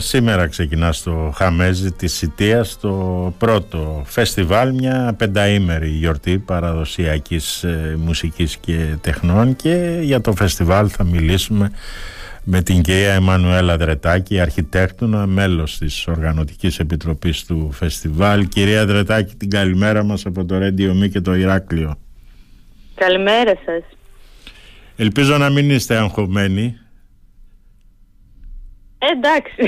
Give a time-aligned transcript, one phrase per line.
[0.00, 8.56] Σήμερα ξεκινά στο Χαμέζι της Σιτία το πρώτο φεστιβάλ, μια πενταήμερη γιορτή παραδοσιακής ε, μουσικής
[8.56, 11.70] και τεχνών και για το φεστιβάλ θα μιλήσουμε
[12.44, 18.48] με την κυρία Εμμανουέλα Δρετάκη, αρχιτέκτονα, μέλος της Οργανωτικής Επιτροπής του Φεστιβάλ.
[18.48, 21.98] Κυρία Δρετάκη, την καλημέρα μας από το Radio Me και το Ηράκλειο.
[22.94, 23.82] Καλημέρα σας.
[24.96, 26.78] Ελπίζω να μην είστε αγχωμένοι
[29.12, 29.62] εντάξει.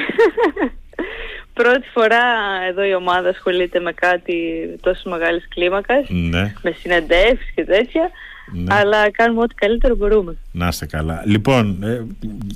[1.54, 2.24] Πρώτη φορά
[2.68, 4.34] εδώ η ομάδα ασχολείται με κάτι
[4.80, 6.52] τόσο μεγάλης κλίμακας, ναι.
[6.62, 8.10] με συνεντεύσεις και τέτοια,
[8.52, 8.74] ναι.
[8.74, 10.36] αλλά κάνουμε ό,τι καλύτερο μπορούμε.
[10.52, 11.22] Να είστε καλά.
[11.26, 12.02] Λοιπόν, ε,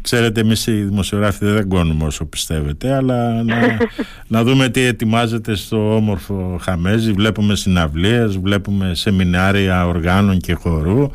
[0.03, 3.57] ξέρετε εμείς οι δημοσιογράφοι δεν κόνουμε όσο πιστεύετε, αλλά να,
[4.35, 7.13] να δούμε τι ετοιμάζεται στο όμορφο Χαμέζι.
[7.13, 11.11] Βλέπουμε συναυλίες, βλέπουμε σεμινάρια οργάνων και χορού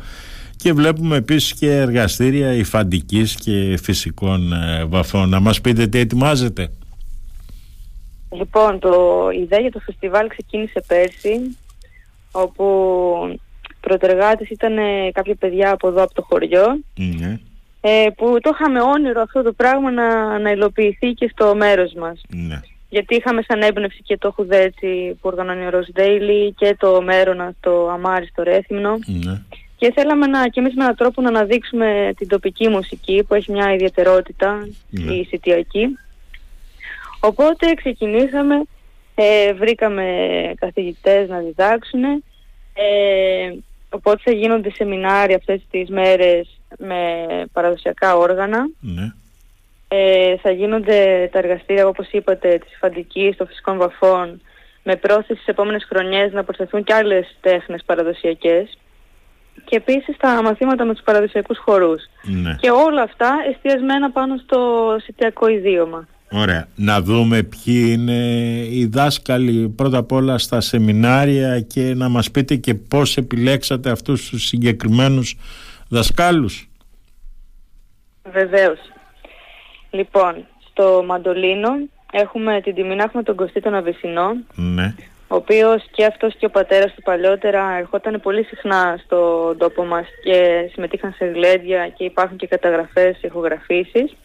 [0.62, 5.28] και βλέπουμε επίσης και εργαστήρια υφαντικής και φυσικών ε, βαφών.
[5.28, 6.70] Να μας πείτε τι ετοιμάζετε.
[8.30, 11.56] Λοιπόν, το, η ιδέα για το φεστιβάλ ξεκίνησε πέρσι,
[12.32, 12.64] όπου
[13.80, 17.38] πρωτεργάτες ήταν ε, κάποια παιδιά από εδώ από το χωριό, ναι.
[17.80, 22.20] ε, που το είχαμε όνειρο αυτό το πράγμα να, να υλοποιηθεί και στο μέρος μας.
[22.28, 22.60] Ναι.
[22.88, 27.88] Γιατί είχαμε σαν έμπνευση και το Χουδέτσι που οργανώνει ο Ροσδέιλι και το Μέρονας, το
[27.88, 28.98] Αμάρι, στο Ρέθυμνο.
[29.06, 29.42] Ναι
[29.80, 33.52] και θέλαμε να, και εμείς με έναν τρόπο να αναδείξουμε την τοπική μουσική που έχει
[33.52, 35.12] μια ιδιαιτερότητα, ναι.
[35.12, 35.98] η σιτιακή.
[37.20, 38.62] Οπότε ξεκινήσαμε,
[39.14, 40.04] ε, βρήκαμε
[40.58, 43.52] καθηγητές να διδάξουν, ε,
[43.90, 48.68] οπότε θα γίνονται σεμινάρια αυτές τις μέρες με παραδοσιακά όργανα.
[48.80, 49.12] Ναι.
[49.88, 54.40] Ε, θα γίνονται τα εργαστήρια, όπως είπατε, της φαντικής, των φυσικών βαφών,
[54.82, 58.78] με πρόθεση στις επόμενες χρονιές να προσθεθούν και άλλες τέχνες παραδοσιακές
[59.64, 62.02] και επίσης τα μαθήματα με τους παραδοσιακούς χορούς.
[62.22, 62.56] Ναι.
[62.60, 64.58] Και όλα αυτά εστιασμένα πάνω στο
[65.02, 66.06] σιτιακό ιδίωμα.
[66.32, 66.66] Ωραία.
[66.74, 68.18] Να δούμε ποιοι είναι
[68.70, 74.28] οι δάσκαλοι πρώτα απ' όλα στα σεμινάρια και να μας πείτε και πώς επιλέξατε αυτούς
[74.28, 75.36] τους συγκεκριμένους
[75.88, 76.68] δασκάλους.
[78.32, 78.78] Βεβαίως.
[79.90, 80.34] Λοιπόν,
[80.70, 81.68] στο Μαντολίνο
[82.12, 84.94] έχουμε την τιμή να έχουμε τον Κωστή τον Αβυσσινό, ναι
[85.32, 90.06] ο οποίος και αυτός και ο πατέρας του παλιότερα ερχόταν πολύ συχνά στον τόπο μας
[90.22, 94.16] και συμμετείχαν σε γλέντια και υπάρχουν και καταγραφές, ηχογραφήσεις.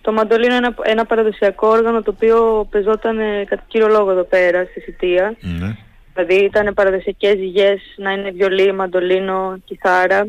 [0.00, 4.22] Το μαντολίνο είναι ένα, ένα παραδοσιακό όργανο το οποίο πεζόταν ε, κατά κύριο λόγο εδώ
[4.22, 5.36] πέρα στη Σιτία.
[5.40, 5.76] Ναι.
[6.14, 10.26] Δηλαδή ήταν παραδοσιακές ζυγές να είναι βιολί, μαντολίνο, κιθάρα,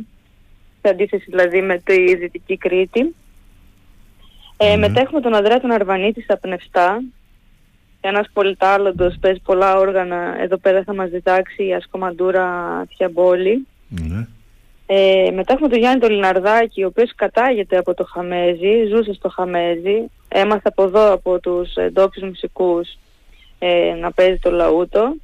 [0.82, 3.16] σε αντίθεση δηλαδή με τη Δυτική Κρήτη.
[4.58, 7.02] Ε, Μετά έχουμε τον Ανδρέα τον Αρβανίτη στα Πνευστά,
[8.08, 10.36] ένας πολυτάλλοντος, παίζει πολλά όργανα.
[10.42, 12.48] Εδώ πέρα θα μας διδάξει η Ασκομαντούρα
[12.96, 13.68] Θιαμπόλη.
[13.88, 14.28] Ναι.
[14.86, 19.30] Ε, μετά έχουμε τον Γιάννη τον Λιναρδάκη, ο οποίος κατάγεται από το Χαμέζι, ζούσε στο
[19.30, 20.10] Χαμέζι.
[20.28, 22.98] Έμαθε από εδώ από τους ντόπιου μουσικούς
[23.60, 25.16] ε, να παίζει το λαούτο.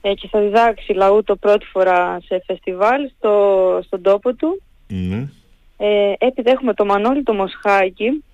[0.00, 4.62] Ε, και θα διδάξει λαούτο πρώτη φορά σε φεστιβάλ στο, στον τόπο του.
[4.88, 5.28] Ναι.
[5.76, 8.24] Ε, έπειτα έχουμε το Μανώλη το Μοσχάκη,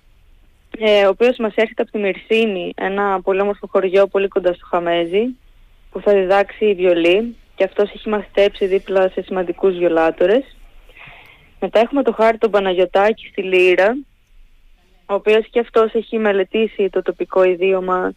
[0.77, 4.65] ε, ο οποίος μας έρχεται από τη Μυρσίνη, ένα πολύ όμορφο χωριό πολύ κοντά στο
[4.65, 5.35] Χαμέζι,
[5.91, 10.55] που θα διδάξει βιολί και αυτός έχει μαθητέψει δίπλα σε σημαντικούς βιολάτορες.
[11.59, 13.97] Μετά έχουμε το Χάρη τον Παναγιωτάκη στη Λύρα,
[15.05, 18.13] ο οποίος και αυτός έχει μελετήσει το τοπικό ιδίωμα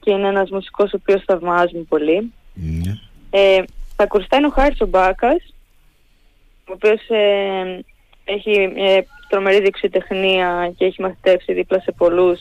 [0.00, 2.32] και είναι ένας μουσικός ο οποίος θαυμάζουμε πολύ.
[2.54, 2.92] Ναι.
[3.30, 3.62] Ε,
[3.96, 5.54] θα είναι ο Χάρης ο Μπάκας,
[6.68, 7.84] ο οποίος ε,
[8.24, 9.00] έχει ε,
[9.32, 12.40] τρομερή δεξιοτεχνία και έχει μαθητεύσει δίπλα σε πολλούς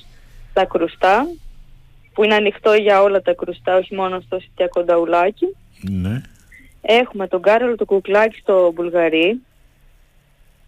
[0.54, 1.28] τα κρουστά
[2.14, 5.56] που είναι ανοιχτό για όλα τα κρουστά, όχι μόνο στο Σιτιακό Νταουλάκι.
[5.82, 6.22] Ναι.
[6.82, 9.42] Έχουμε τον Κάρολο το κουκλάκι στο Μπουλγαρί.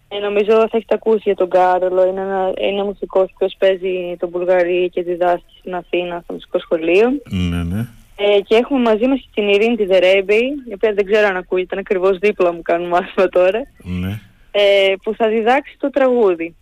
[0.08, 2.08] Ε, νομίζω θα έχετε ακούσει για τον Κάρολο.
[2.08, 7.10] Είναι ένα, είναι μουσικός που παίζει τον Μπουλγαρί και διδάσκει στην Αθήνα στο μουσικό σχολείο.
[7.24, 7.88] Ναι, ναι.
[8.16, 11.68] Ε, και έχουμε μαζί μας την Ειρήνη τη Δερέμπη, η οποία δεν ξέρω αν ακούγεται,
[11.68, 13.62] ήταν ακριβώς δίπλα μου κάνουμε μάθημα τώρα.
[13.84, 14.20] Ναι
[14.56, 16.56] ε, που θα διδάξει το τραγούδι.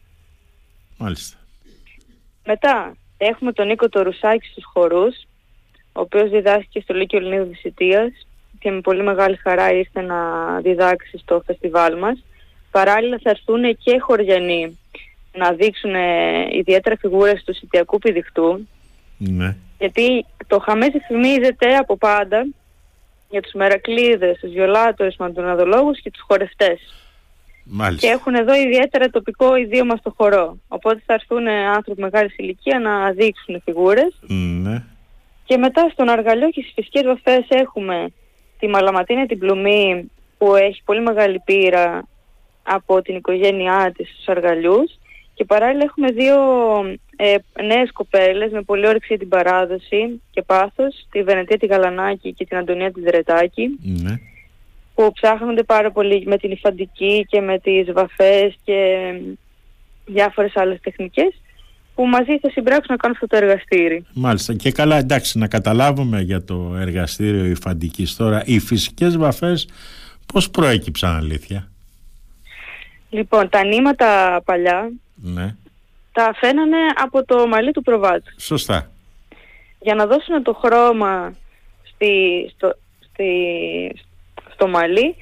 [0.97, 1.37] Μάλιστα.
[2.45, 5.15] Μετά έχουμε τον Νίκο το Ρουσάκη στους χορούς,
[5.93, 8.27] ο οποίος διδάσκει στο Λύκειο Ελληνίδου Δυσιτίας
[8.59, 10.17] και με πολύ μεγάλη χαρά ήρθε να
[10.61, 12.23] διδάξει στο φεστιβάλ μας.
[12.71, 14.79] Παράλληλα θα έρθουν και χωριανοί
[15.33, 15.93] να δείξουν
[16.51, 18.67] ιδιαίτερα φιγούρες του Σιτιακού Πηδιχτού.
[19.17, 19.55] Ναι.
[19.79, 22.47] Γιατί το Χαμέζι θυμίζεται από πάντα
[23.29, 26.79] για τους μερακλείδες, τους βιολάτορες, μαντοναδολόγους και τους χορευτές.
[27.73, 28.07] Μάλιστα.
[28.07, 30.57] Και έχουν εδώ ιδιαίτερα τοπικό ιδίωμα στο χορό.
[30.67, 34.13] Οπότε θα έρθουν άνθρωποι μεγάλης ηλικία να δείξουν φιγούρες.
[34.61, 34.83] Ναι.
[35.45, 38.11] Και μετά στον Αργαλιό και στις φυσικές βαφές έχουμε
[38.59, 42.07] τη Μαλαματίνα την Πλουμή που έχει πολύ μεγάλη πείρα
[42.63, 44.99] από την οικογένειά της στους Αργαλιούς
[45.33, 46.35] Και παράλληλα έχουμε δύο
[47.15, 52.33] ε, νέες κοπέλες με πολύ όρεξη για την παράδοση και πάθος, τη Βενετία τη Γαλανάκη
[52.33, 54.19] και την Αντωνία τη Δρετάκη, Ναι.
[55.05, 59.11] Που ψάχνονται πάρα πολύ με την υφαντική και με τις βαφές και
[60.05, 61.41] διάφορες άλλες τεχνικές
[61.95, 64.05] που μαζί θα συμπράξουν να κάνουν αυτό το εργαστήρι.
[64.13, 64.53] Μάλιστα.
[64.53, 68.43] Και καλά, εντάξει, να καταλάβουμε για το εργαστήριο υφαντικής τώρα.
[68.45, 69.67] Οι φυσικές βαφές
[70.33, 71.67] πώς προέκυψαν αλήθεια;
[73.09, 75.55] Λοιπόν, τα νήματα παλιά Ναι.
[76.11, 78.31] τα φαίνανε από το μαλλί του προβάτου.
[78.37, 78.91] Σωστά.
[79.79, 81.33] Για να δώσουν το χρώμα
[81.83, 82.07] στη,
[82.55, 82.75] στο,
[83.11, 83.25] στη,
[84.61, 85.15] στο μαλλί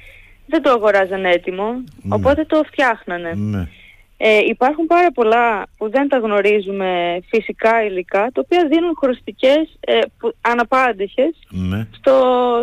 [0.46, 1.72] δεν το αγοράζαν έτοιμο,
[2.02, 2.14] Ναι.
[2.14, 3.32] οπότε το φτιάχνανε.
[3.36, 3.68] Ναι.
[4.16, 9.98] Ε, υπάρχουν πάρα πολλά που δεν τα γνωρίζουμε φυσικά υλικά, τα οποία δίνουν χρωστικές, ε,
[10.18, 11.86] που, αναπάντηχες Ναι.
[11.96, 12.14] στο,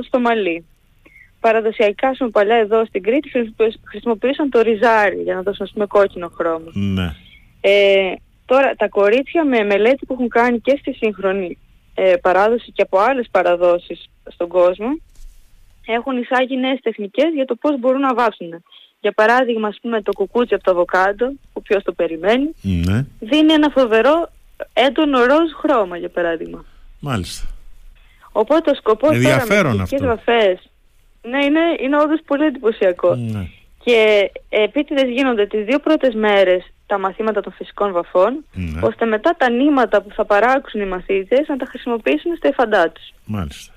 [0.03, 0.65] στο μαλλί.
[1.39, 5.85] Παραδοσιακά, πούμε, παλιά εδώ στην Κρήτη χρησιμοποιήσ- χρησιμοποιούσαν το ριζάρι για να δώσουν ας πούμε
[5.85, 6.71] κόκκινο χρώμα.
[6.73, 7.13] Ναι.
[7.61, 8.11] Ε,
[8.45, 11.57] τώρα τα κορίτσια με μελέτη που έχουν κάνει και στη σύγχρονη
[11.93, 14.87] ε, παράδοση και από άλλες παραδόσεις στον κόσμο
[15.87, 18.63] έχουν εισάγει νέες τεχνικές για το πώς μπορούν να βάψουν.
[18.99, 23.05] Για παράδειγμα, ας πούμε, το κουκούτσι από το αβοκάντο, που ποιος το περιμένει, Ναι.
[23.19, 24.29] δίνει ένα φοβερό
[24.73, 26.65] έντονο ροζ χρώμα, για παράδειγμα.
[26.99, 27.47] Μάλιστα.
[28.31, 30.05] Οπότε ο σκοπός Ενδιαφέρον τώρα με τις αυτό.
[30.05, 30.69] βαφές,
[31.21, 33.15] ναι, είναι, είναι όντως πολύ εντυπωσιακό.
[33.15, 33.47] Ναι.
[33.83, 38.79] Και επίτηδες γίνονται τις δύο πρώτες μέρες τα μαθήματα των φυσικών βαφών, Ναι.
[38.83, 43.13] ώστε μετά τα νήματα που θα παράξουν οι μαθήτες να τα χρησιμοποιήσουν στα εφαντά τους.
[43.25, 43.73] Μάλιστα.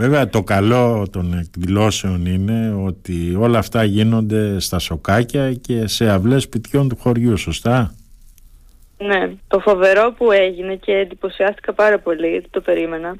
[0.00, 6.42] Βέβαια το καλό των εκδηλώσεων είναι ότι όλα αυτά γίνονται στα σοκάκια και σε αυλές
[6.42, 7.94] σπιτιών του χωριού, σωστά;
[8.98, 13.16] Ναι, το φοβερό που έγινε και εντυπωσιάστηκα πάρα πολύ, γιατί το περίμενα,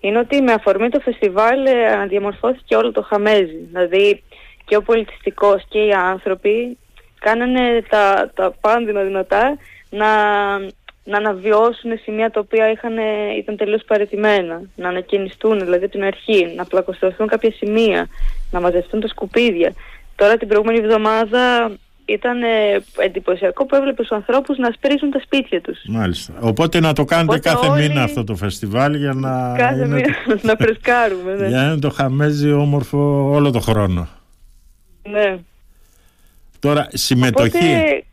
[0.00, 3.66] είναι ότι με αφορμή το φεστιβάλ ε, αναδιαμορφώθηκε όλο το χαμέζι.
[3.70, 4.22] Δηλαδή
[4.64, 6.78] και ο πολιτιστικός και οι άνθρωποι
[7.18, 9.58] κάνανε τα, τα πάντα δυνατά
[9.90, 10.06] να,
[11.08, 12.94] να αναβιώσουν σημεία τα οποία είχαν,
[13.38, 18.06] ήταν τελείως παραιτημένα, να ανακαινιστούν δηλαδή από την αρχή, να πλακοστρωθούν κάποια σημεία,
[18.50, 19.72] να μαζευτούν τα σκουπίδια.
[20.16, 21.70] Τώρα την προηγούμενη εβδομάδα
[22.04, 22.46] ήταν ε,
[22.98, 25.78] εντυπωσιακό που έβλεπες τους ανθρώπους να σπρίζουν τα σπίτια τους.
[25.88, 26.32] Μάλιστα.
[26.40, 29.86] Οπότε να το κάνετε Οπότε κάθε όλοι- μήνα αυτό το φεστιβάλ για να, Κάθε είναι,
[29.94, 31.48] μήνα να φρεσκάρουμε, ναι.
[31.48, 34.08] για να είναι το χαμέζι όμορφο όλο το χρόνο.
[35.10, 35.38] ναι.
[36.60, 37.56] Τώρα συμμετοχή.
[37.56, 38.04] Οπότε,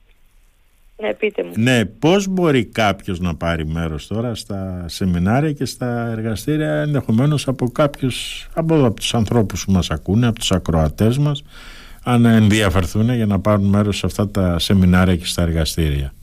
[1.01, 1.51] ναι, πείτε μου.
[1.55, 7.67] Ναι, πώς μπορεί κάποιος να πάρει μέρος τώρα στα σεμινάρια και στα εργαστήρια ενδεχομένως από
[7.69, 11.43] κάποιους, από, εδώ, από τους ανθρώπους που μας ακούνε, από τους ακροατές μας
[12.03, 16.13] αν ενδιαφερθούν για να πάρουν μέρος σε αυτά τα σεμινάρια και στα εργαστήρια.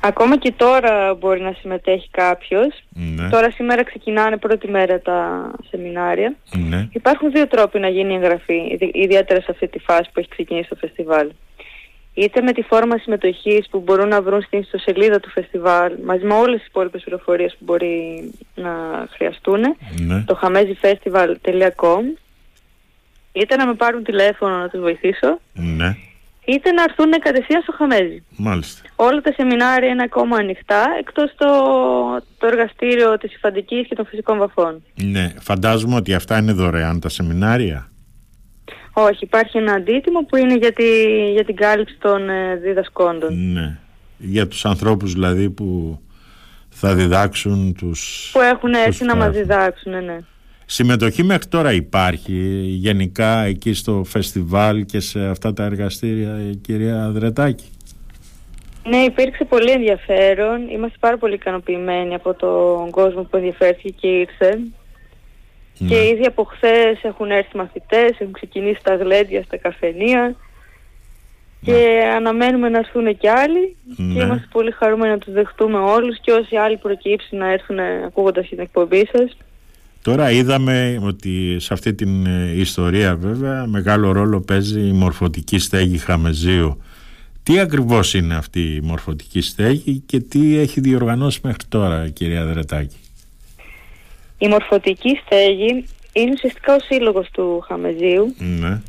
[0.00, 2.84] Ακόμα και τώρα μπορεί να συμμετέχει κάποιος.
[2.88, 6.34] Ναι, Τώρα σήμερα ξεκινάνε πρώτη μέρα τα σεμινάρια.
[6.68, 10.20] ναι, Υπάρχουν δύο τρόποι να γίνει η εγγραφή, ιδι- ιδιαίτερα σε αυτή τη φάση που
[10.20, 11.30] έχει ξεκινήσει το φεστιβάλ.
[12.14, 16.34] Είτε με τη φόρμα συμμετοχής που μπορούν να βρουν στην ιστοσελίδα του φεστιβάλ, μαζί με
[16.34, 18.72] όλες τις υπόλοιπες πληροφορίες που μπορεί να
[19.10, 19.60] χρειαστούν,
[20.00, 20.24] ναι.
[20.26, 22.18] το hamezifestival.com,
[23.32, 25.96] είτε να με πάρουν τηλέφωνο να τους βοηθήσω, ναι,
[26.44, 28.22] είτε να έρθουν κατευθείαν στο Χαμέζι.
[28.36, 28.82] μάλιστα.
[28.96, 31.46] Όλα τα σεμινάρια είναι ακόμα ανοιχτά, εκτός το,
[32.38, 34.82] το εργαστήριο της υφαντικής και των φυσικών βαφών.
[34.94, 37.88] Ναι, φαντάζομαι ότι αυτά είναι δωρεάν τα σεμινάρια.
[38.94, 40.84] Όχι, υπάρχει ένα αντίτιμο που είναι για, τη,
[41.32, 43.52] για την κάλυψη των ε, διδασκόντων.
[43.52, 43.78] Ναι,
[44.18, 45.98] για τους ανθρώπους δηλαδή που
[46.68, 48.30] θα διδάξουν τους...
[48.32, 49.42] Που έχουν τους έρθει να μας γράφουν.
[49.42, 50.18] διδάξουν, ναι.
[50.66, 52.32] Συμμετοχή μέχρι τώρα υπάρχει
[52.66, 57.64] γενικά εκεί στο φεστιβάλ και σε αυτά τα εργαστήρια η κυρία Δρετάκη.
[58.88, 60.68] Ναι, υπήρξε πολύ ενδιαφέρον.
[60.68, 64.58] Είμαστε πάρα πολύ ικανοποιημένοι από τον κόσμο που ενδιαφέρθηκε και ήρθε.
[65.78, 65.94] Και Ναι.
[66.06, 70.34] ήδη από χθες έχουν έρθει μαθητές, έχουν ξεκινήσει τα γλέντια στα καφενεία
[71.60, 74.22] και αναμένουμε να έρθουν και άλλοι και Ναι.
[74.24, 78.58] είμαστε πολύ χαρούμενοι να τους δεχτούμε όλους και όσοι άλλοι προκύψει να έρθουν ακούγοντας την
[78.58, 79.36] εκπομπή σας.
[80.02, 85.98] Τώρα είδαμε ότι σε αυτή την ε, ιστορία βέβαια μεγάλο ρόλο παίζει η μορφωτική στέγη
[85.98, 86.82] Χαμεζίου.
[87.42, 92.96] Τι ακριβώς είναι αυτή η μορφωτική στέγη και τι έχει διοργανώσει μέχρι τώρα κυρία Δρετάκη;
[94.38, 98.80] Η μορφωτική στέγη είναι ουσιαστικά ο σύλλογος του Χαμεζίου Ναι,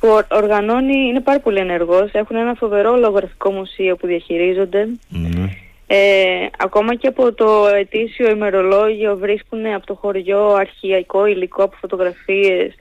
[0.00, 4.88] που ορ- οργανώνει, είναι πάρα πολύ ενεργός, έχουν ένα φοβερό λογογραφικό μουσείο που διαχειρίζονται.
[5.08, 5.48] ναι,
[5.86, 12.74] Ε, ακόμα και από το ετήσιο ημερολόγιο βρίσκουν από το χωριό αρχαϊκό υλικό από φωτογραφίες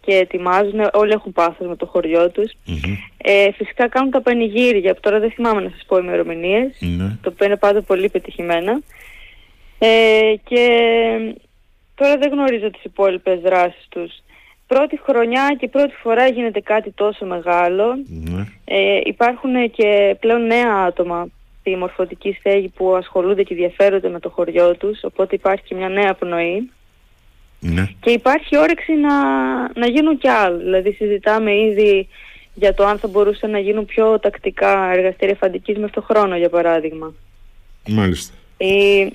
[0.00, 2.52] και ετοιμάζουν, όλοι έχουν πάθος με το χωριό τους.
[2.66, 7.16] μμμ, Ε, φυσικά κάνουν τα πανηγύρια, που τώρα δεν θυμάμαι να σας πω ημερομηνίες, ναι,
[7.22, 8.80] το οποίο είναι πάντα πολύ πετυχημένα.
[9.78, 10.68] Ε, και
[11.94, 14.12] τώρα δεν γνωρίζω τις υπόλοιπες δράσεις τους.
[14.66, 17.96] πρώτη χρονιά και πρώτη φορά γίνεται κάτι τόσο μεγάλο.
[18.06, 18.46] Ναι.
[18.64, 21.28] Ε, υπάρχουν και πλέον νέα άτομα
[21.60, 25.88] στη μορφωτική στέγη που ασχολούνται και ενδιαφέρονται με το χωριό τους, οπότε υπάρχει και μια
[25.88, 26.70] νέα πνοή.
[27.60, 27.88] Ναι.
[28.00, 29.16] Και υπάρχει όρεξη να,
[29.60, 30.56] να γίνουν κι άλλα.
[30.56, 32.08] Δηλαδή συζητάμε ήδη
[32.54, 36.48] για το αν θα μπορούσαν να γίνουν πιο τακτικά εργαστήρια φαντικής με το χρόνο για
[36.48, 37.14] παράδειγμα.
[37.88, 38.34] Μάλιστα.
[38.56, 39.06] Ε,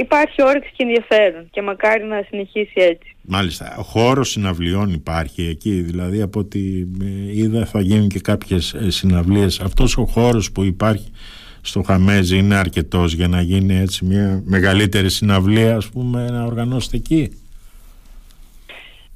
[0.00, 3.16] υπάρχει όρεξη και ενδιαφέρον και μακάρι να συνεχίσει έτσι.
[3.22, 3.76] Μάλιστα.
[3.78, 6.60] Ο χώρος συναυλιών υπάρχει εκεί, δηλαδή από ό,τι
[7.02, 9.60] ε, είδα θα γίνουν και κάποιες ε, συναυλίες.
[9.60, 11.12] Αυτός ο χώρος που υπάρχει
[11.60, 16.96] στο Χαμέζι είναι αρκετός για να γίνει έτσι μια μεγαλύτερη συναυλία ας πούμε να οργανώσετε
[16.96, 17.30] εκεί.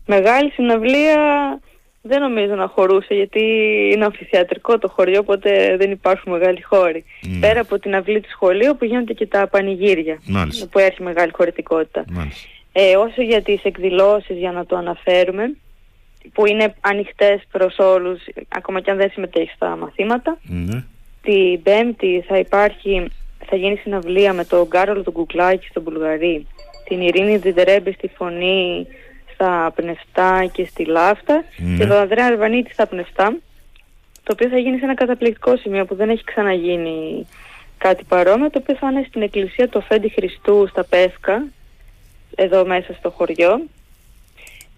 [0.06, 1.18] Μεγάλη συναυλία
[2.06, 3.40] δεν νομίζω να χωρούσε γιατί
[3.94, 7.04] είναι αμφιθεατρικό το χωριό οπότε δεν υπάρχουν μεγάλοι χώροι.
[7.26, 7.38] Ναι.
[7.38, 10.66] Πέρα από την αυλή του σχολείου που γίνονται και τα πανηγύρια Μάλιστα.
[10.66, 12.04] που έχει μεγάλη χωρητικότητα.
[12.10, 12.48] Μάλιστα.
[12.72, 15.54] Ε, όσο για τις εκδηλώσεις για να το αναφέρουμε
[16.32, 20.82] που είναι ανοιχτές προς όλους ακόμα και αν δεν συμμετέχει στα μαθήματα Ναι.
[21.22, 23.10] την Πέμπτη θα υπάρχει
[23.48, 26.46] θα γίνει συναυλία με τον Κάρολο τον Κουκλάκη στον Μπουλγαρί
[26.88, 28.86] την Ειρήνη Διντερέμπη στη Φωνή
[29.36, 31.76] στα Πνευστά και στη Λάφτα Ναι.
[31.76, 33.36] και τον Ανδρέα Αρβανίτη στα Πνευστά
[34.22, 37.26] το οποίο θα γίνει σε ένα καταπληκτικό σημείο που δεν έχει ξαναγίνει
[37.78, 41.44] κάτι παρόμοιο το οποίο θα είναι στην εκκλησία του Αφέντη Χριστού στα Πέσκα
[42.34, 43.60] εδώ μέσα στο χωριό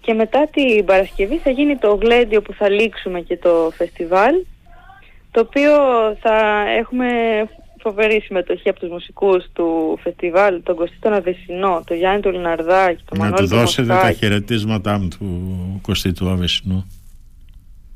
[0.01, 4.35] και μετά την Παρασκευή θα γίνει το γλέντιο που θα λήξουμε και το φεστιβάλ
[5.31, 5.73] το οποίο
[6.21, 7.09] θα έχουμε
[7.89, 13.03] φοβερή συμμετοχή από τους μουσικούς του φεστιβάλ, τον Κωστή τον Αβεσινό, τον Γιάννη του Λιναρδάκη,
[13.05, 14.19] τον Να του Μανώλη τον δώσετε τα Μοσχάκη.
[14.19, 16.87] χαιρετίσματά μου του Κωστή του Αβεσινού.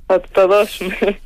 [0.06, 0.98] Θα του το δώσουμε.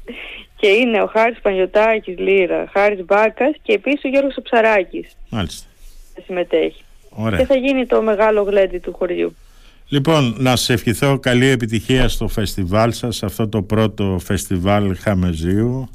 [0.61, 5.67] και είναι ο Χάρης Πανιωτάκης Λύρα, Χάρης Μπάκας και επίσης ο Γιώργος Ψαράκης Μάλιστα.
[6.15, 6.81] θα συμμετέχει.
[7.09, 7.45] Και Ωραία.
[7.45, 9.37] θα γίνει το μεγάλο γλέντι του χωριού.
[9.89, 15.89] Λοιπόν, να σε ευχηθώ καλή επιτυχία στο φεστιβάλ σας, αυτό το πρώτο φεστιβάλ Χαμεζίου.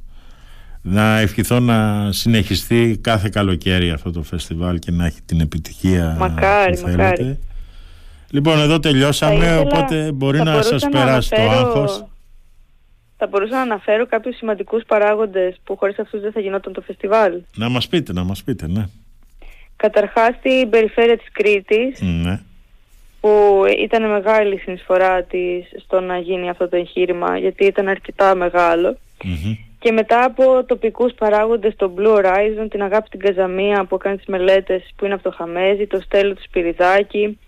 [0.84, 6.72] Να ευχηθώ να συνεχιστεί κάθε καλοκαίρι αυτό το φεστιβάλ και να έχει την επιτυχία Μακάρι,
[6.72, 6.98] που θέλετε.
[7.04, 7.40] μακάρι.
[8.32, 12.06] Λοιπόν, εδώ Θα τελειώσαμε, ήθελα- οπότε μπορεί θα να μπορούσα σας περάσει το αναφέρω- άγχος.
[13.18, 17.42] Θα μπορούσα να αναφέρω κάποιους σημαντικούς παράγοντες που χωρίς αυτούς δεν θα γινόταν το φεστιβάλ.
[17.56, 18.86] Να μας πείτε, να μας πείτε, ναι.
[19.76, 22.40] Καταρχάς στην περιφέρεια της Κρήτης ναι.
[23.22, 28.36] που ήταν μεγάλη η συνεισφορά της στο να γίνει αυτό το εγχείρημα γιατί ήταν αρκετά
[28.36, 29.56] μεγάλο Μμμ.
[29.82, 34.26] Και μετά από τοπικούς παράγοντες το Blue Horizon, την Αγάπη την Καζαμία που έκανε τις
[34.26, 37.40] μελέτες που είναι από το Χαμέζι, το Στέλιο του Σπυριδάκη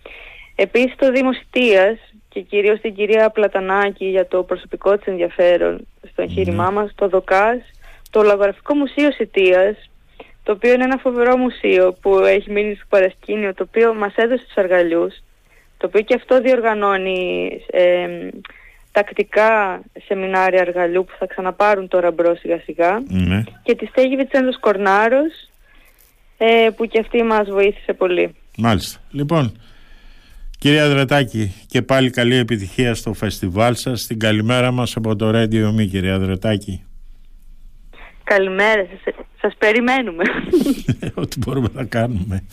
[0.54, 1.98] επίσης το Δήμος Σιτίας
[2.28, 7.60] και κυρίως την κυρία Πλατανάκη για το προσωπικό της ενδιαφέρον στο εγχείρημά μας, το ΔΟΚΑΣ,
[8.10, 9.90] το Λαγογραφικό Μουσείο Σιτίας
[10.42, 14.44] το οποίο είναι ένα φοβερό μουσείο που έχει μείνει στο παρασκήνιο, το οποίο μας έδωσε
[14.44, 15.14] τους αργαλιούς,
[15.76, 18.08] το οποίο και αυτό διοργανώνει ε,
[18.94, 23.42] τακτικά σεμινάρια αργαλιού που θα ξαναπάρουν τώρα μπρος σιγά σιγά ναι.
[23.62, 25.32] και τη στέγη Βιτσέντος Κορνάρος
[26.38, 28.34] ε, που και αυτή μας βοήθησε πολύ.
[28.56, 29.00] Μάλιστα.
[29.10, 29.58] Λοιπόν,
[30.58, 34.06] κυρία Δρετάκη, και πάλι καλή επιτυχία στο φεστιβάλ σας.
[34.06, 36.84] Την καλημέρα μας από το Radio Me, κυρία Δρετάκη.
[38.24, 40.24] Καλημέρα σας, σας περιμένουμε.
[41.22, 42.44] Ό,τι μπορούμε να κάνουμε.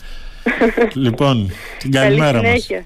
[0.94, 2.48] λοιπόν, την Καλή καλημέρα μας.
[2.48, 2.86] συνέχεια.